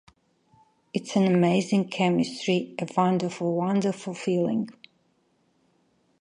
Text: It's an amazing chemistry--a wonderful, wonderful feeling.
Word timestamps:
It's 0.95 1.15
an 1.15 1.27
amazing 1.31 1.89
chemistry--a 1.89 2.97
wonderful, 2.97 3.53
wonderful 3.53 4.15
feeling. 4.15 4.69